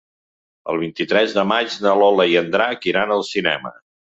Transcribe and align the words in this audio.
El 0.73 0.79
vint-i-tres 0.83 1.35
de 1.39 1.45
maig 1.51 1.77
na 1.85 1.93
Lola 2.01 2.27
i 2.35 2.41
en 2.45 2.51
Drac 2.57 2.89
iran 2.95 3.17
al 3.19 3.25
cinema. 3.33 3.77